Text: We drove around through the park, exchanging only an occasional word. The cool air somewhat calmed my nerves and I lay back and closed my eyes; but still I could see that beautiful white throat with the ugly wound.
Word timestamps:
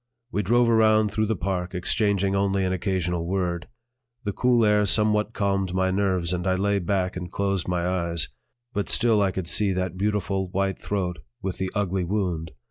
We 0.31 0.41
drove 0.41 0.67
around 0.67 1.11
through 1.11 1.27
the 1.27 1.35
park, 1.35 1.75
exchanging 1.75 2.35
only 2.35 2.65
an 2.65 2.73
occasional 2.73 3.27
word. 3.27 3.67
The 4.23 4.33
cool 4.33 4.65
air 4.65 4.87
somewhat 4.87 5.31
calmed 5.33 5.75
my 5.75 5.91
nerves 5.91 6.33
and 6.33 6.47
I 6.47 6.55
lay 6.55 6.79
back 6.79 7.15
and 7.15 7.31
closed 7.31 7.67
my 7.67 7.85
eyes; 7.87 8.27
but 8.73 8.89
still 8.89 9.21
I 9.21 9.29
could 9.29 9.47
see 9.47 9.73
that 9.73 9.97
beautiful 9.99 10.49
white 10.49 10.79
throat 10.79 11.19
with 11.43 11.59
the 11.59 11.69
ugly 11.75 12.03
wound. 12.03 12.49